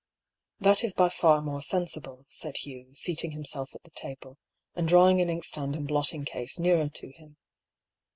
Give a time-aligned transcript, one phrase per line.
[0.65, 4.39] "That is by far more sensible," said Hugh, seating himself at the table,
[4.73, 7.37] and drawing an inkstand and blot ting case nearer to him.